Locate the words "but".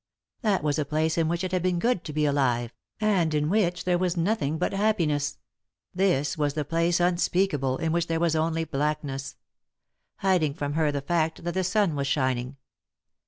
4.57-4.73